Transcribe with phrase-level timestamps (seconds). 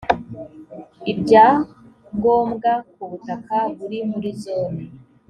[1.11, 1.47] ibya
[2.15, 4.81] ngombwa ku butaka buri muri zone